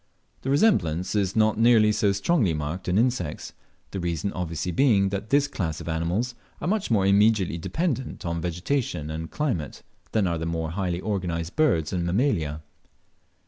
The 0.41 0.49
resemblance 0.49 1.13
is 1.13 1.35
not 1.35 1.59
nearly 1.59 1.91
so 1.91 2.11
strongly 2.11 2.55
marked 2.55 2.87
in 2.87 2.97
insects, 2.97 3.53
the 3.91 3.99
reason 3.99 4.33
obviously 4.33 4.71
being, 4.71 5.09
that 5.09 5.29
this 5.29 5.47
class 5.47 5.79
of 5.79 5.87
animals 5.87 6.33
are 6.59 6.67
much 6.67 6.89
more 6.89 7.05
immediately 7.05 7.59
dependent 7.59 8.25
on 8.25 8.41
vegetation 8.41 9.11
and 9.11 9.29
climate 9.29 9.83
than 10.11 10.25
are 10.25 10.39
the 10.39 10.47
more 10.47 10.71
highly 10.71 11.01
organized 11.01 11.55
birds 11.55 11.93
and 11.93 12.03
Mammalia. 12.03 12.63